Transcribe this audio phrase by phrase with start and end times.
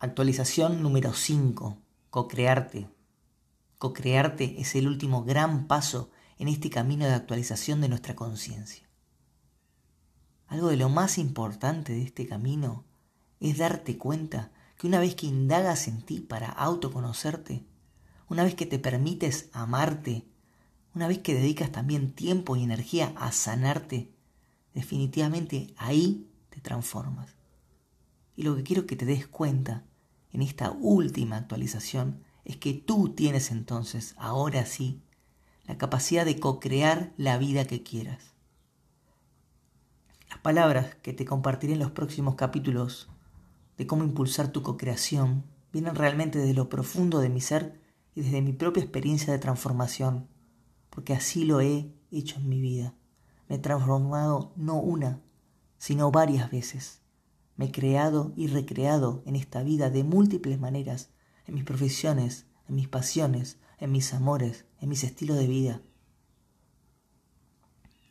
[0.00, 1.76] Actualización número 5.
[2.10, 2.88] Cocrearte.
[3.78, 8.88] Cocrearte es el último gran paso en este camino de actualización de nuestra conciencia.
[10.46, 12.84] Algo de lo más importante de este camino
[13.40, 17.66] es darte cuenta que una vez que indagas en ti para autoconocerte,
[18.28, 20.28] una vez que te permites amarte,
[20.94, 24.12] una vez que dedicas también tiempo y energía a sanarte,
[24.74, 27.37] definitivamente ahí te transformas.
[28.38, 29.82] Y lo que quiero que te des cuenta
[30.30, 35.02] en esta última actualización es que tú tienes entonces, ahora sí,
[35.66, 38.36] la capacidad de co-crear la vida que quieras.
[40.30, 43.08] Las palabras que te compartiré en los próximos capítulos
[43.76, 47.80] de cómo impulsar tu co-creación vienen realmente desde lo profundo de mi ser
[48.14, 50.28] y desde mi propia experiencia de transformación,
[50.90, 52.94] porque así lo he hecho en mi vida.
[53.48, 55.20] Me he transformado no una,
[55.78, 57.02] sino varias veces.
[57.58, 61.10] Me he creado y recreado en esta vida de múltiples maneras,
[61.44, 65.82] en mis profesiones, en mis pasiones, en mis amores, en mis estilos de vida.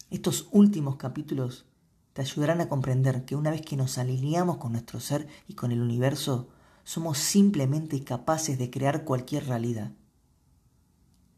[0.10, 1.66] Estos últimos capítulos
[2.12, 5.72] te ayudarán a comprender que una vez que nos alineamos con nuestro ser y con
[5.72, 6.50] el universo,
[6.84, 9.94] somos simplemente capaces de crear cualquier realidad.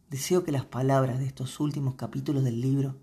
[0.10, 2.98] Deseo que las palabras de estos últimos capítulos del libro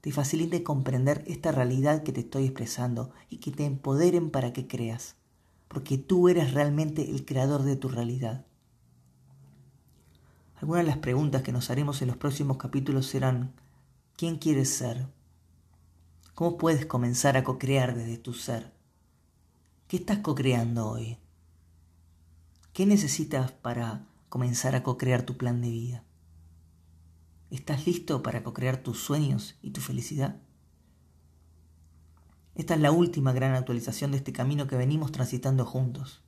[0.00, 4.66] te faciliten comprender esta realidad que te estoy expresando y que te empoderen para que
[4.66, 5.16] creas,
[5.68, 8.46] porque tú eres realmente el creador de tu realidad.
[10.56, 13.52] Algunas de las preguntas que nos haremos en los próximos capítulos serán,
[14.16, 15.06] ¿quién quieres ser?
[16.34, 18.72] ¿Cómo puedes comenzar a co-crear desde tu ser?
[19.88, 21.18] ¿Qué estás co-creando hoy?
[22.72, 26.04] ¿Qué necesitas para comenzar a co-crear tu plan de vida?
[27.50, 30.40] ¿Estás listo para co-crear tus sueños y tu felicidad?
[32.54, 36.22] Esta es la última gran actualización de este camino que venimos transitando juntos.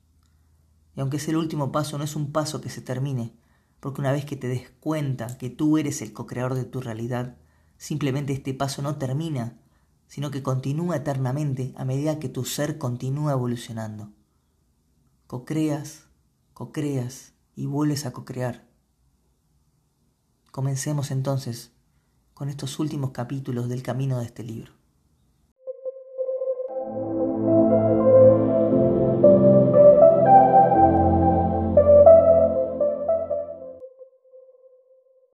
[0.95, 3.33] Y aunque es el último paso, no es un paso que se termine,
[3.79, 7.37] porque una vez que te des cuenta que tú eres el co-creador de tu realidad,
[7.77, 9.57] simplemente este paso no termina
[10.13, 14.11] sino que continúa eternamente a medida que tu ser continúa evolucionando.
[15.25, 16.05] Cocreas,
[16.53, 18.67] cocreas y vuelves a cocrear.
[20.53, 21.71] Comencemos entonces
[22.35, 24.71] con estos últimos capítulos del camino de este libro.